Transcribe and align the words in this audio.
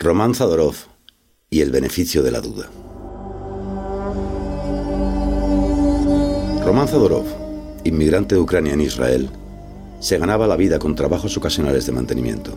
Román 0.00 0.32
Zadorov 0.32 0.76
y 1.50 1.60
el 1.60 1.72
beneficio 1.72 2.22
de 2.22 2.30
la 2.30 2.40
duda. 2.40 2.70
Román 6.64 6.86
Zadorov, 6.86 7.24
inmigrante 7.82 8.36
de 8.36 8.40
Ucrania 8.40 8.74
en 8.74 8.80
Israel, 8.80 9.28
se 9.98 10.16
ganaba 10.16 10.46
la 10.46 10.54
vida 10.54 10.78
con 10.78 10.94
trabajos 10.94 11.36
ocasionales 11.36 11.84
de 11.86 11.92
mantenimiento. 11.92 12.52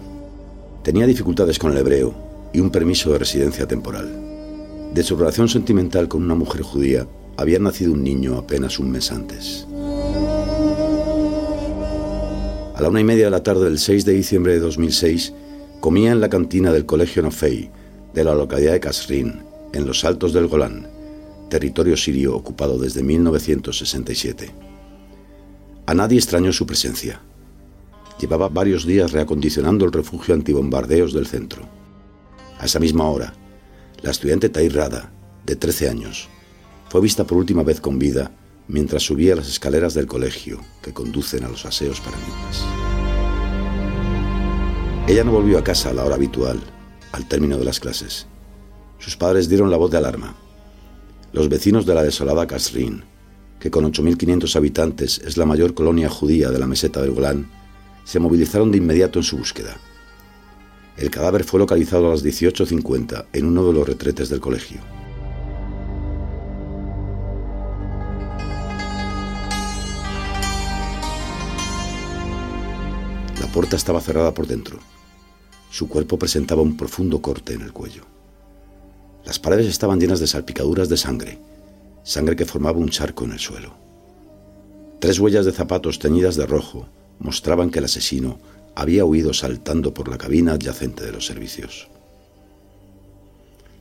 Tenía 0.83 1.07
dificultades 1.07 1.57
con 1.57 1.71
el 1.71 1.79
hebreo 1.79 2.13
y 2.53 2.59
un 2.59 2.69
permiso 2.69 3.11
de 3.11 3.17
residencia 3.17 3.67
temporal. 3.67 4.91
De 4.93 5.01
su 5.01 5.15
relación 5.15 5.49
sentimental 5.49 6.07
con 6.07 6.21
una 6.21 6.35
mujer 6.35 6.61
judía 6.61 7.07
había 7.37 7.57
nacido 7.57 7.93
un 7.93 8.03
niño 8.03 8.37
apenas 8.37 8.77
un 8.77 8.91
mes 8.91 9.11
antes. 9.11 9.65
A 12.75 12.81
la 12.83 12.87
una 12.87 12.99
y 12.99 13.03
media 13.03 13.25
de 13.25 13.31
la 13.31 13.41
tarde 13.41 13.63
del 13.63 13.79
6 13.79 14.05
de 14.05 14.13
diciembre 14.13 14.53
de 14.53 14.59
2006, 14.59 15.33
comía 15.81 16.11
en 16.11 16.21
la 16.21 16.29
cantina 16.29 16.71
del 16.71 16.85
Colegio 16.85 17.23
Nofei 17.23 17.71
de 18.13 18.23
la 18.23 18.35
localidad 18.35 18.73
de 18.73 18.79
Kasrin, 18.79 19.41
en 19.73 19.85
los 19.87 20.05
altos 20.05 20.31
del 20.31 20.47
Golán, 20.47 20.87
territorio 21.49 21.97
sirio 21.97 22.35
ocupado 22.35 22.77
desde 22.77 23.01
1967. 23.01 24.51
A 25.87 25.93
nadie 25.95 26.19
extrañó 26.19 26.53
su 26.53 26.67
presencia. 26.67 27.21
Llevaba 28.19 28.47
varios 28.47 28.85
días 28.85 29.11
reacondicionando 29.11 29.83
el 29.83 29.91
refugio 29.91 30.35
antibombardeos 30.35 31.13
del 31.13 31.25
centro. 31.25 31.63
A 32.59 32.65
esa 32.65 32.79
misma 32.79 33.09
hora, 33.09 33.33
la 34.03 34.11
estudiante 34.11 34.49
Tairrada, 34.49 35.11
de 35.45 35.55
13 35.55 35.89
años, 35.89 36.29
fue 36.89 37.01
vista 37.01 37.23
por 37.23 37.39
última 37.39 37.63
vez 37.63 37.81
con 37.81 37.97
vida 37.97 38.31
mientras 38.67 39.01
subía 39.03 39.35
las 39.35 39.49
escaleras 39.49 39.95
del 39.95 40.05
colegio 40.05 40.61
que 40.83 40.93
conducen 40.93 41.43
a 41.43 41.49
los 41.49 41.65
aseos 41.65 41.99
para 42.01 42.17
niñas. 42.17 42.90
Ella 45.11 45.25
no 45.25 45.33
volvió 45.33 45.57
a 45.57 45.63
casa 45.65 45.89
a 45.89 45.93
la 45.93 46.05
hora 46.05 46.15
habitual, 46.15 46.61
al 47.11 47.27
término 47.27 47.57
de 47.57 47.65
las 47.65 47.81
clases. 47.81 48.27
Sus 48.97 49.17
padres 49.17 49.49
dieron 49.49 49.69
la 49.69 49.75
voz 49.75 49.91
de 49.91 49.97
alarma. 49.97 50.37
Los 51.33 51.49
vecinos 51.49 51.85
de 51.85 51.93
la 51.93 52.01
desolada 52.01 52.47
Kasrin, 52.47 53.03
que 53.59 53.69
con 53.69 53.83
8.500 53.83 54.55
habitantes 54.55 55.19
es 55.19 55.35
la 55.35 55.45
mayor 55.45 55.73
colonia 55.73 56.07
judía 56.07 56.49
de 56.49 56.59
la 56.59 56.65
meseta 56.65 57.01
del 57.01 57.11
Golán, 57.11 57.51
se 58.05 58.21
movilizaron 58.21 58.71
de 58.71 58.77
inmediato 58.77 59.19
en 59.19 59.23
su 59.23 59.37
búsqueda. 59.37 59.75
El 60.95 61.11
cadáver 61.11 61.43
fue 61.43 61.59
localizado 61.59 62.07
a 62.07 62.11
las 62.11 62.23
18.50 62.23 63.25
en 63.33 63.45
uno 63.45 63.67
de 63.67 63.73
los 63.73 63.85
retretes 63.85 64.29
del 64.29 64.39
colegio. 64.39 64.79
La 73.41 73.47
puerta 73.47 73.75
estaba 73.75 73.99
cerrada 73.99 74.33
por 74.33 74.47
dentro. 74.47 74.79
Su 75.71 75.87
cuerpo 75.87 76.19
presentaba 76.19 76.61
un 76.61 76.75
profundo 76.75 77.21
corte 77.21 77.53
en 77.53 77.61
el 77.61 77.71
cuello. 77.71 78.03
Las 79.23 79.39
paredes 79.39 79.67
estaban 79.67 80.01
llenas 80.01 80.19
de 80.19 80.27
salpicaduras 80.27 80.89
de 80.89 80.97
sangre, 80.97 81.39
sangre 82.03 82.35
que 82.35 82.45
formaba 82.45 82.77
un 82.77 82.89
charco 82.89 83.23
en 83.23 83.31
el 83.31 83.39
suelo. 83.39 83.73
Tres 84.99 85.17
huellas 85.17 85.45
de 85.45 85.53
zapatos 85.53 85.97
teñidas 85.97 86.35
de 86.35 86.45
rojo 86.45 86.89
mostraban 87.19 87.71
que 87.71 87.79
el 87.79 87.85
asesino 87.85 88.37
había 88.75 89.05
huido 89.05 89.33
saltando 89.33 89.93
por 89.93 90.09
la 90.09 90.17
cabina 90.17 90.53
adyacente 90.53 91.05
de 91.05 91.13
los 91.13 91.25
servicios. 91.25 91.87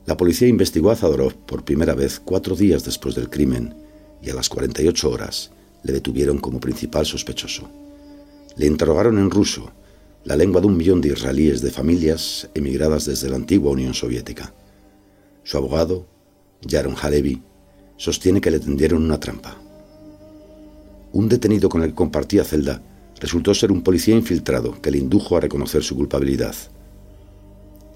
La 0.06 0.16
policía 0.16 0.46
investigó 0.46 0.92
a 0.92 0.96
Zadorov 0.96 1.34
por 1.34 1.64
primera 1.64 1.94
vez 1.94 2.20
cuatro 2.20 2.54
días 2.54 2.84
después 2.84 3.16
del 3.16 3.30
crimen 3.30 3.74
y 4.22 4.30
a 4.30 4.34
las 4.34 4.48
48 4.48 5.10
horas 5.10 5.50
le 5.82 5.92
detuvieron 5.92 6.38
como 6.38 6.60
principal 6.60 7.04
sospechoso. 7.04 7.68
Le 8.56 8.66
interrogaron 8.66 9.18
en 9.18 9.30
ruso 9.30 9.72
la 10.24 10.36
lengua 10.36 10.60
de 10.60 10.66
un 10.66 10.76
millón 10.76 11.00
de 11.00 11.08
israelíes 11.08 11.62
de 11.62 11.70
familias 11.70 12.48
emigradas 12.54 13.06
desde 13.06 13.30
la 13.30 13.36
antigua 13.36 13.72
Unión 13.72 13.94
Soviética. 13.94 14.52
Su 15.44 15.56
abogado, 15.56 16.06
Yaron 16.60 16.94
Halevi, 17.00 17.42
sostiene 17.96 18.40
que 18.42 18.50
le 18.50 18.60
tendieron 18.60 19.02
una 19.02 19.18
trampa. 19.18 19.56
Un 21.12 21.28
detenido 21.28 21.70
con 21.70 21.82
el 21.82 21.90
que 21.90 21.94
compartía 21.94 22.44
celda 22.44 22.82
resultó 23.18 23.54
ser 23.54 23.72
un 23.72 23.82
policía 23.82 24.14
infiltrado 24.14 24.80
que 24.82 24.90
le 24.90 24.98
indujo 24.98 25.36
a 25.36 25.40
reconocer 25.40 25.82
su 25.82 25.96
culpabilidad. 25.96 26.54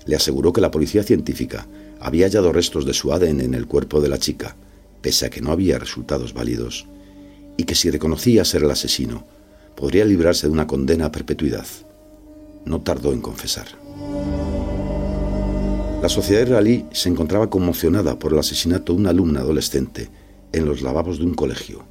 Le 0.06 0.16
aseguró 0.16 0.52
que 0.52 0.62
la 0.62 0.70
policía 0.70 1.02
científica 1.02 1.66
había 2.00 2.26
hallado 2.26 2.52
restos 2.52 2.86
de 2.86 2.94
su 2.94 3.12
ADN 3.12 3.40
en 3.40 3.54
el 3.54 3.66
cuerpo 3.66 4.00
de 4.00 4.08
la 4.08 4.18
chica, 4.18 4.56
pese 5.02 5.26
a 5.26 5.30
que 5.30 5.42
no 5.42 5.52
había 5.52 5.78
resultados 5.78 6.32
válidos, 6.32 6.86
y 7.58 7.64
que 7.64 7.74
si 7.74 7.90
reconocía 7.90 8.44
ser 8.46 8.62
el 8.62 8.70
asesino, 8.70 9.26
podría 9.76 10.06
librarse 10.06 10.46
de 10.46 10.52
una 10.52 10.66
condena 10.66 11.06
a 11.06 11.12
perpetuidad 11.12 11.66
no 12.64 12.80
tardó 12.82 13.12
en 13.12 13.20
confesar. 13.20 13.66
La 16.02 16.08
sociedad 16.08 16.42
israelí 16.42 16.86
se 16.92 17.08
encontraba 17.08 17.48
conmocionada 17.48 18.18
por 18.18 18.32
el 18.32 18.38
asesinato 18.38 18.92
de 18.92 18.98
una 18.98 19.10
alumna 19.10 19.40
adolescente 19.40 20.10
en 20.52 20.66
los 20.66 20.82
lavabos 20.82 21.18
de 21.18 21.24
un 21.24 21.34
colegio, 21.34 21.84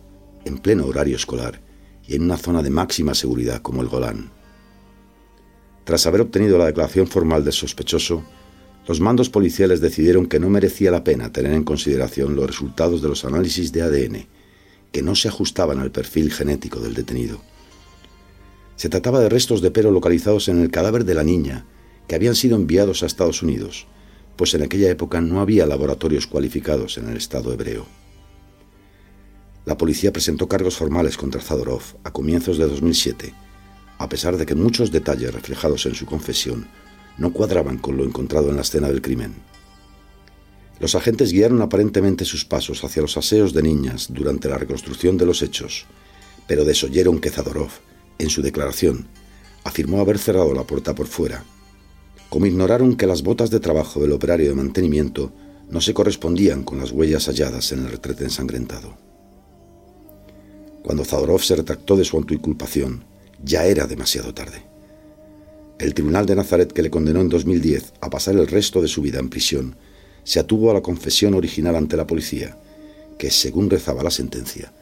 en 0.45 0.59
pleno 0.59 0.85
horario 0.85 1.15
escolar 1.15 1.61
y 2.07 2.15
en 2.15 2.23
una 2.23 2.37
zona 2.37 2.61
de 2.61 2.69
máxima 2.69 3.15
seguridad 3.15 3.61
como 3.61 3.81
el 3.81 3.87
Golán. 3.87 4.31
Tras 5.83 6.05
haber 6.05 6.21
obtenido 6.21 6.57
la 6.57 6.67
declaración 6.67 7.07
formal 7.07 7.43
del 7.43 7.53
sospechoso, 7.53 8.23
los 8.87 8.99
mandos 8.99 9.29
policiales 9.29 9.81
decidieron 9.81 10.27
que 10.27 10.39
no 10.39 10.49
merecía 10.49 10.91
la 10.91 11.03
pena 11.03 11.31
tener 11.31 11.53
en 11.53 11.63
consideración 11.63 12.35
los 12.35 12.47
resultados 12.47 13.01
de 13.01 13.07
los 13.09 13.25
análisis 13.25 13.71
de 13.71 13.81
ADN, 13.81 14.27
que 14.91 15.01
no 15.01 15.15
se 15.15 15.29
ajustaban 15.29 15.79
al 15.79 15.91
perfil 15.91 16.31
genético 16.31 16.79
del 16.79 16.93
detenido. 16.93 17.41
Se 18.75 18.89
trataba 18.89 19.19
de 19.19 19.29
restos 19.29 19.61
de 19.61 19.71
pelo 19.71 19.91
localizados 19.91 20.47
en 20.47 20.61
el 20.61 20.71
cadáver 20.71 21.05
de 21.05 21.13
la 21.13 21.23
niña, 21.23 21.65
que 22.07 22.15
habían 22.15 22.35
sido 22.35 22.55
enviados 22.55 23.03
a 23.03 23.05
Estados 23.05 23.43
Unidos, 23.43 23.87
pues 24.35 24.53
en 24.53 24.63
aquella 24.63 24.89
época 24.89 25.21
no 25.21 25.41
había 25.41 25.65
laboratorios 25.65 26.27
cualificados 26.27 26.97
en 26.97 27.09
el 27.09 27.17
Estado 27.17 27.53
hebreo. 27.53 27.85
La 29.65 29.77
policía 29.77 30.11
presentó 30.11 30.47
cargos 30.47 30.75
formales 30.75 31.17
contra 31.17 31.41
Zadorov 31.41 31.83
a 32.03 32.11
comienzos 32.11 32.57
de 32.57 32.67
2007, 32.67 33.33
a 33.97 34.09
pesar 34.09 34.37
de 34.37 34.45
que 34.45 34.55
muchos 34.55 34.91
detalles 34.91 35.33
reflejados 35.33 35.85
en 35.85 35.95
su 35.95 36.05
confesión 36.05 36.67
no 37.17 37.31
cuadraban 37.31 37.77
con 37.77 37.95
lo 37.95 38.03
encontrado 38.03 38.49
en 38.49 38.55
la 38.55 38.63
escena 38.63 38.89
del 38.89 39.01
crimen. 39.01 39.35
Los 40.79 40.95
agentes 40.95 41.31
guiaron 41.31 41.61
aparentemente 41.61 42.25
sus 42.25 42.43
pasos 42.43 42.83
hacia 42.83 43.03
los 43.03 43.15
aseos 43.15 43.53
de 43.53 43.61
niñas 43.61 44.07
durante 44.09 44.49
la 44.49 44.57
reconstrucción 44.57 45.17
de 45.17 45.25
los 45.25 45.41
hechos, 45.41 45.85
pero 46.47 46.65
desoyeron 46.65 47.19
que 47.19 47.29
Zadorov 47.29 47.69
en 48.19 48.29
su 48.29 48.41
declaración, 48.41 49.07
afirmó 49.63 49.99
haber 49.99 50.17
cerrado 50.17 50.53
la 50.53 50.63
puerta 50.63 50.95
por 50.95 51.07
fuera, 51.07 51.43
como 52.29 52.45
ignoraron 52.45 52.95
que 52.95 53.07
las 53.07 53.23
botas 53.23 53.49
de 53.49 53.59
trabajo 53.59 54.01
del 54.01 54.11
operario 54.11 54.49
de 54.49 54.55
mantenimiento 54.55 55.31
no 55.69 55.81
se 55.81 55.93
correspondían 55.93 56.63
con 56.63 56.79
las 56.79 56.91
huellas 56.91 57.27
halladas 57.27 57.71
en 57.71 57.79
el 57.79 57.91
retrete 57.91 58.23
ensangrentado. 58.23 58.97
Cuando 60.83 61.05
Zadorov 61.05 61.41
se 61.41 61.55
retractó 61.55 61.95
de 61.95 62.03
su 62.03 62.17
autoinculpación, 62.17 63.05
ya 63.43 63.65
era 63.65 63.87
demasiado 63.87 64.33
tarde. 64.33 64.63
El 65.79 65.93
tribunal 65.93 66.25
de 66.25 66.35
Nazaret 66.35 66.71
que 66.71 66.81
le 66.81 66.89
condenó 66.89 67.21
en 67.21 67.29
2010 67.29 67.93
a 68.01 68.09
pasar 68.09 68.35
el 68.35 68.47
resto 68.47 68.81
de 68.81 68.87
su 68.87 69.01
vida 69.01 69.19
en 69.19 69.29
prisión 69.29 69.75
se 70.23 70.39
atuvo 70.39 70.71
a 70.71 70.73
la 70.73 70.81
confesión 70.81 71.33
original 71.33 71.75
ante 71.75 71.97
la 71.97 72.07
policía, 72.07 72.57
que, 73.17 73.29
según 73.31 73.69
rezaba 73.69 74.03
la 74.03 74.11
sentencia, 74.11 74.73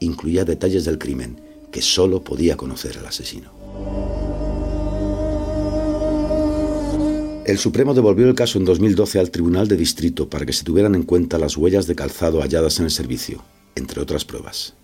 incluía 0.00 0.44
detalles 0.44 0.84
del 0.84 0.98
crimen 0.98 1.40
que 1.72 1.82
solo 1.82 2.22
podía 2.22 2.56
conocer 2.56 2.98
el 2.98 3.06
asesino. 3.06 3.50
El 7.44 7.58
Supremo 7.58 7.92
devolvió 7.92 8.28
el 8.28 8.36
caso 8.36 8.58
en 8.58 8.64
2012 8.64 9.18
al 9.18 9.32
Tribunal 9.32 9.66
de 9.66 9.76
Distrito 9.76 10.30
para 10.30 10.46
que 10.46 10.52
se 10.52 10.62
tuvieran 10.62 10.94
en 10.94 11.02
cuenta 11.02 11.38
las 11.38 11.56
huellas 11.56 11.88
de 11.88 11.96
calzado 11.96 12.40
halladas 12.40 12.78
en 12.78 12.84
el 12.84 12.92
servicio, 12.92 13.42
entre 13.74 14.00
otras 14.00 14.24
pruebas. 14.24 14.74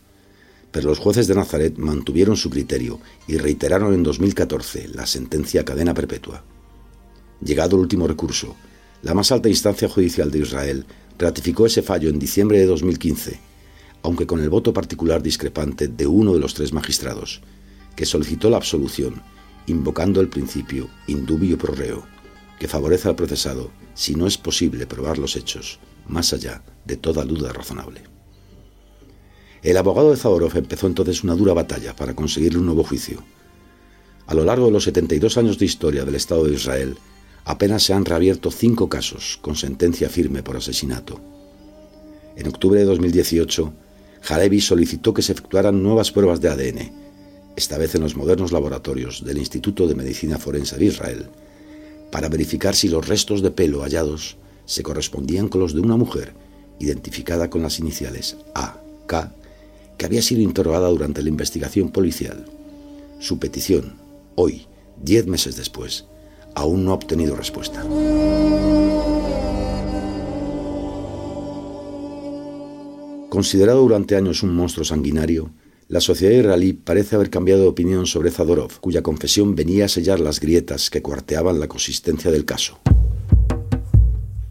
Pero 0.72 0.88
los 0.88 0.98
jueces 0.98 1.28
de 1.28 1.37
Nazaret 1.37 1.78
mantuvieron 1.78 2.37
su 2.37 2.50
criterio 2.50 2.98
y 3.28 3.37
reiteraron 3.37 3.94
en 3.94 4.03
2014 4.03 4.88
la 4.88 5.06
sentencia 5.06 5.60
a 5.60 5.65
cadena 5.65 5.94
perpetua. 5.94 6.43
Llegado 7.41 7.77
el 7.77 7.82
último 7.82 8.09
recurso, 8.09 8.56
la 9.03 9.15
más 9.15 9.30
alta 9.30 9.48
instancia 9.48 9.89
judicial 9.89 10.30
de 10.33 10.41
Israel 10.41 10.84
ratificó 11.16 11.66
ese 11.66 11.83
fallo 11.83 12.09
en 12.09 12.18
diciembre 12.18 12.59
de 12.59 12.66
2015 12.66 13.47
aunque 14.03 14.27
con 14.27 14.41
el 14.41 14.50
voto 14.50 14.72
particular 14.72 15.22
discrepante 15.22 15.89
de 15.89 16.06
uno 16.06 16.34
de 16.34 16.41
los 16.41 16.54
tres 16.54 16.72
magistrados, 16.72 17.41
que 17.97 18.06
solicitó 18.06 18.50
la 18.50 18.56
absolución, 18.56 19.22
invocando 19.66 20.21
el 20.21 20.28
principio 20.28 20.89
indubio 21.06 21.59
pro 21.59 21.74
reo, 21.74 22.06
que 22.59 22.68
favorece 22.68 23.09
al 23.09 23.16
procesado 23.16 23.71
si 23.95 24.15
no 24.15 24.27
es 24.27 24.39
posible 24.39 24.86
probar 24.86 25.18
los 25.18 25.36
hechos, 25.36 25.78
más 26.06 26.33
allá 26.33 26.62
de 26.84 26.97
toda 26.97 27.24
duda 27.24 27.53
razonable. 27.53 28.03
El 29.62 29.77
abogado 29.77 30.10
de 30.10 30.16
Zaborov 30.16 30.56
empezó 30.56 30.86
entonces 30.86 31.24
una 31.24 31.34
dura 31.34 31.53
batalla 31.53 31.94
para 31.97 32.15
conseguirle 32.15 32.60
un 32.60 32.66
nuevo 32.66 32.84
juicio. 32.84 33.24
A 34.27 34.34
lo 34.34 34.44
largo 34.44 34.66
de 34.66 34.72
los 34.72 34.84
72 34.84 35.36
años 35.36 35.59
de 35.59 35.65
historia 35.65 36.04
del 36.04 36.15
Estado 36.15 36.44
de 36.44 36.54
Israel, 36.54 36.97
apenas 37.44 37.83
se 37.83 37.92
han 37.92 38.04
reabierto 38.04 38.51
cinco 38.51 38.89
casos 38.89 39.39
con 39.42 39.56
sentencia 39.56 40.09
firme 40.09 40.42
por 40.42 40.56
asesinato. 40.56 41.21
En 42.36 42.47
octubre 42.47 42.78
de 42.78 42.86
2018, 42.86 43.72
Halevi 44.26 44.60
solicitó 44.60 45.15
que 45.15 45.22
se 45.22 45.32
efectuaran 45.32 45.82
nuevas 45.82 46.12
pruebas 46.12 46.41
de 46.41 46.48
ADN, 46.48 46.92
esta 47.56 47.78
vez 47.78 47.94
en 47.94 48.03
los 48.03 48.16
modernos 48.16 48.53
laboratorios 48.53 49.24
del 49.24 49.38
Instituto 49.38 49.86
de 49.86 49.94
Medicina 49.94 50.38
Forense 50.38 50.76
de 50.76 50.84
Israel, 50.86 51.26
para 52.10 52.28
verificar 52.28 52.74
si 52.74 52.88
los 52.88 53.06
restos 53.06 53.42
de 53.42 53.50
pelo 53.50 53.82
hallados 53.82 54.36
se 54.65 54.82
correspondían 54.82 55.48
con 55.48 55.60
los 55.60 55.74
de 55.74 55.80
una 55.80 55.97
mujer 55.97 56.34
identificada 56.78 57.50
con 57.50 57.62
las 57.62 57.78
iniciales 57.78 58.36
A.K., 58.54 59.34
que 59.97 60.06
había 60.06 60.22
sido 60.22 60.42
interrogada 60.42 60.88
durante 60.88 61.22
la 61.22 61.28
investigación 61.28 61.91
policial. 61.91 62.44
Su 63.18 63.38
petición, 63.41 63.94
hoy, 64.36 64.66
diez 65.03 65.26
meses 65.26 65.56
después, 65.56 66.04
aún 66.54 66.84
no 66.84 66.92
ha 66.92 66.94
obtenido 66.94 67.34
respuesta. 67.34 67.84
Considerado 73.28 73.80
durante 73.80 74.16
años 74.16 74.42
un 74.42 74.54
monstruo 74.54 74.84
sanguinario, 74.84 75.51
la 75.89 76.01
sociedad 76.01 76.33
israelí 76.33 76.72
parece 76.72 77.16
haber 77.16 77.28
cambiado 77.28 77.63
de 77.63 77.69
opinión 77.69 78.07
sobre 78.07 78.30
Zadorov, 78.30 78.80
cuya 78.80 79.03
confesión 79.03 79.54
venía 79.54 79.84
a 79.84 79.89
sellar 79.89 80.19
las 80.19 80.41
grietas 80.41 80.89
que 80.89 81.03
cuarteaban 81.03 81.60
la 81.60 81.69
consistencia 81.69 82.30
del 82.30 82.47
caso. 82.47 82.78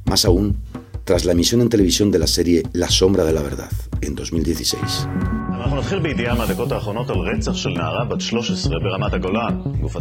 Más 0.06 0.26
aún, 0.26 0.58
tras 1.06 1.26
la 1.26 1.32
emisión 1.32 1.62
en 1.62 1.70
televisión 1.70 2.12
de 2.12 2.20
la 2.20 2.28
serie 2.28 2.64
La 2.74 2.90
sombra 2.90 3.24
de 3.24 3.34
la 3.34 3.42
verdad, 3.42 3.72
en 4.02 4.14
2016. 4.14 5.08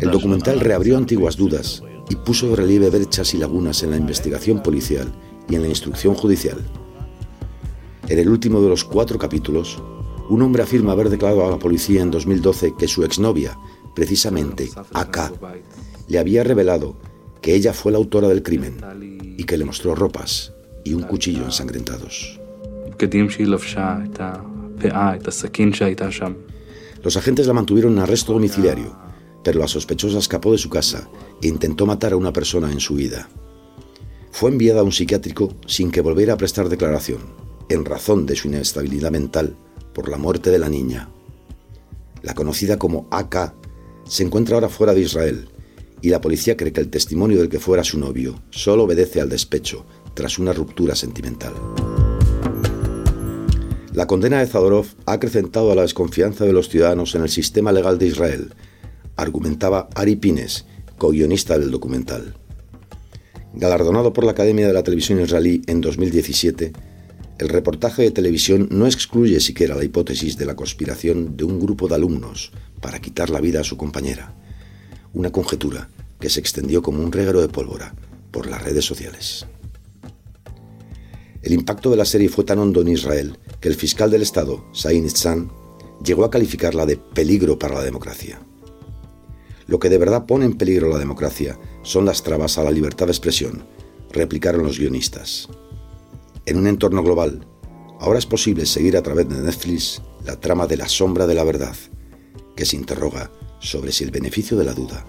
El 0.01 0.11
documental 0.11 0.61
reabrió 0.61 0.99
antiguas 0.99 1.37
dudas 1.37 1.83
y 2.11 2.17
puso 2.17 2.51
de 2.51 2.57
relieve 2.57 2.91
brechas 2.91 3.33
y 3.33 3.39
lagunas 3.39 3.83
en 3.83 3.91
la 3.91 3.97
investigación 3.97 4.63
policial 4.63 5.11
y 5.49 5.55
en 5.55 5.63
la 5.63 5.69
instrucción 5.69 6.15
judicial. 6.15 6.59
En 8.09 8.21
el 8.21 8.29
último 8.29 8.63
de 8.63 8.69
los 8.69 8.85
cuatro 8.85 9.19
capítulos, 9.19 9.83
un 10.29 10.41
hombre 10.43 10.63
afirma 10.63 10.93
haber 10.93 11.11
declarado 11.11 11.45
a 11.45 11.51
la 11.51 11.59
policía 11.59 12.03
en 12.03 12.13
2012 12.13 12.75
que 12.79 12.87
su 12.87 13.05
exnovia, 13.05 13.59
precisamente 13.97 14.71
Aka, 14.93 15.33
le 16.07 16.19
había 16.19 16.45
revelado 16.45 16.97
que 17.43 17.57
ella 17.57 17.73
fue 17.73 17.91
la 17.91 17.99
autora 17.99 18.29
del 18.29 18.45
crimen 18.45 18.77
y 19.37 19.43
que 19.43 19.59
le 19.59 19.65
mostró 19.65 19.97
ropas 19.97 20.53
y 20.85 20.95
un 20.95 21.03
cuchillo 21.03 21.45
ensangrentados. 21.45 22.39
Los 27.03 27.17
agentes 27.17 27.49
la 27.49 27.53
mantuvieron 27.53 27.95
en 27.95 27.99
arresto 27.99 28.33
domiciliario, 28.33 28.97
pero 29.43 29.59
la 29.59 29.67
sospechosa 29.67 30.19
escapó 30.19 30.53
de 30.53 30.59
su 30.59 30.71
casa 30.71 31.09
e 31.43 31.49
intentó 31.49 31.87
matar 31.87 32.13
a 32.13 32.17
una 32.17 32.33
persona 32.33 32.71
en 32.71 32.79
su 32.79 32.95
vida. 32.95 33.29
Fue 34.31 34.51
enviada 34.51 34.81
a 34.81 34.85
un 34.85 34.93
psiquiátrico 34.93 35.55
sin 35.67 35.91
que 35.91 36.03
volviera 36.03 36.35
a 36.35 36.37
prestar 36.37 36.69
declaración 36.69 37.46
en 37.69 37.85
razón 37.85 38.27
de 38.27 38.37
su 38.37 38.49
inestabilidad 38.49 39.11
mental 39.11 39.57
por 39.93 40.09
la 40.09 40.17
muerte 40.17 40.51
de 40.51 40.59
la 40.59 40.69
niña. 40.69 41.09
La 42.23 42.35
conocida 42.35 42.79
como 42.79 43.09
AK 43.11 43.55
se 44.05 44.23
encuentra 44.23 44.57
ahora 44.57 44.69
fuera 44.69 44.95
de 44.95 45.01
Israel 45.01 45.49
y 46.03 46.11
la 46.11 46.21
policía 46.21 46.57
cree 46.57 46.73
que 46.73 46.81
el 46.81 46.91
testimonio 46.91 47.39
del 47.39 47.49
que 47.49 47.61
fuera 47.61 47.85
su 47.85 47.99
novio 47.99 48.43
solo 48.51 48.85
obedece 48.85 49.21
al 49.21 49.29
despecho 49.29 49.87
tras 50.15 50.39
una 50.39 50.53
ruptura 50.53 50.95
sentimental. 50.95 51.53
La 53.93 54.07
condena 54.07 54.41
de 54.41 54.47
Zadorov 54.47 54.87
ha 55.07 55.13
acrecentado 55.13 55.73
a 55.73 55.75
la 55.75 55.83
desconfianza 55.83 56.45
de 56.45 56.53
los 56.53 56.69
ciudadanos 56.69 57.15
en 57.15 57.23
el 57.23 57.31
sistema 57.31 57.73
legal 57.73 57.99
de 57.99 58.07
Israel, 58.07 58.55
argumentaba 59.17 59.89
Ari 59.95 60.17
Pines, 60.17 60.67
co-guionista 60.99 61.59
del 61.59 61.71
documental. 61.71 62.35
Galardonado 63.55 64.13
por 64.13 64.25
la 64.25 64.33
Academia 64.33 64.67
de 64.67 64.75
la 64.75 64.83
Televisión 64.83 65.21
Israelí 65.21 65.63
en 65.67 65.81
2017, 65.81 66.75
el 67.39 67.51
reportaje 67.51 68.03
de 68.03 68.11
televisión 68.11 68.69
no 68.71 68.87
excluye 68.87 69.41
siquiera 69.41 69.75
la 69.75 69.85
hipótesis 69.85 70.39
de 70.39 70.47
la 70.47 70.57
conspiración 70.57 71.37
de 71.37 71.45
un 71.45 71.61
grupo 71.61 71.87
de 71.87 71.95
alumnos 71.95 72.51
para 72.81 73.01
quitar 73.01 73.29
la 73.29 73.41
vida 73.41 73.61
a 73.61 73.65
su 73.65 73.77
compañera, 73.77 74.35
una 75.13 75.31
conjetura 75.31 75.91
que 76.19 76.31
se 76.31 76.41
extendió 76.41 76.81
como 76.81 77.03
un 77.03 77.13
reguero 77.13 77.43
de 77.43 77.49
pólvora 77.49 77.95
por 78.31 78.47
las 78.47 78.63
redes 78.63 78.87
sociales. 78.87 79.47
El 81.43 81.53
impacto 81.53 81.91
de 81.91 81.97
la 81.97 82.07
serie 82.07 82.31
fue 82.31 82.45
tan 82.45 82.59
hondo 82.59 82.81
en 82.81 82.89
Israel 82.89 83.39
que 83.61 83.69
el 83.69 83.75
fiscal 83.75 84.11
del 84.11 84.23
Estado, 84.23 84.65
Sain 84.73 85.05
Itzan, 85.05 85.51
llegó 86.03 86.25
a 86.25 86.31
calificarla 86.31 86.87
de 86.87 86.97
peligro 86.97 87.59
para 87.59 87.75
la 87.75 87.85
democracia. 87.85 88.41
Lo 89.67 89.79
que 89.79 89.91
de 89.91 89.99
verdad 89.99 90.27
pone 90.27 90.47
en 90.47 90.57
peligro 90.57 90.89
la 90.89 90.99
democracia 90.99 91.59
son 91.83 92.07
las 92.07 92.23
trabas 92.23 92.57
a 92.57 92.65
la 92.65 92.71
libertad 92.71 93.07
de 93.07 93.13
expresión, 93.13 93.65
replicaron 94.11 94.65
los 94.65 94.79
guionistas. 94.79 95.49
En 96.47 96.57
un 96.59 96.69
entorno 96.69 97.03
global, 97.03 97.45
ahora 97.99 98.21
es 98.21 98.27
posible 98.27 98.67
seguir 98.67 98.97
a 98.97 99.03
través 99.03 99.29
de 99.29 99.43
Netflix 99.43 100.01
la 100.25 100.39
trama 100.39 100.69
de 100.69 100.77
la 100.77 100.89
sombra 100.89 101.27
de 101.27 101.35
la 101.35 101.43
verdad, 101.43 101.75
que 102.55 102.65
se 102.65 102.77
interroga 102.77 103.33
sobre 103.59 103.91
si 103.91 104.05
el 104.05 104.13
beneficio 104.13 104.57
de 104.57 104.65
la 104.65 104.73
duda 104.73 105.05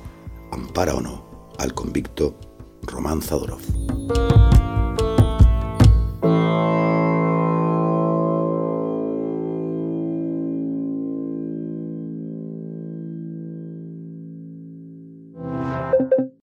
ampara 0.51 0.95
o 0.95 1.01
no 1.01 1.53
al 1.59 1.75
convicto 1.75 2.39
Román 2.81 3.21
Zadorov. 3.21 3.61